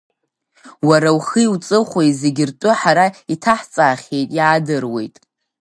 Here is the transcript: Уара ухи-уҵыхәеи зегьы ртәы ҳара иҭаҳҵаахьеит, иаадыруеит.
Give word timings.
Уара 0.87 1.09
ухи-уҵыхәеи 1.17 2.11
зегьы 2.19 2.43
ртәы 2.49 2.71
ҳара 2.79 3.05
иҭаҳҵаахьеит, 3.33 4.29
иаадыруеит. 4.37 5.15